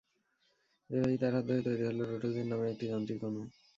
এভাবেই 0.89 1.19
তাঁর 1.21 1.33
হাত 1.35 1.45
ধরে 1.49 1.61
তৈরি 1.67 1.83
হলো 1.87 2.03
রোটাজেন 2.05 2.45
নামের 2.49 2.71
একটি 2.73 2.85
যান্ত্রিক 2.91 3.21
অণু। 3.23 3.41